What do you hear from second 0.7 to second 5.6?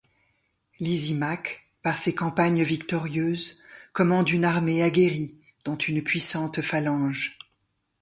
Lysimaque, par ses campagnes victorieuses, commande une armée aguerrie